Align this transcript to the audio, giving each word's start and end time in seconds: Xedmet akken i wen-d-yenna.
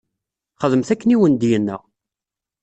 Xedmet 0.61 0.89
akken 0.93 1.13
i 1.15 1.17
wen-d-yenna. 1.19 1.77